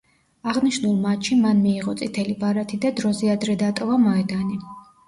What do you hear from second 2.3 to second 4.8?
ბარათი და დროზე ადრე დატოვა მოედანი.